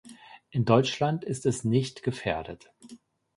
In 0.49 0.65
Deutschland 0.65 1.23
ist 1.23 1.45
es 1.45 1.63
nicht 1.63 2.01
gefährdet. 2.01 2.71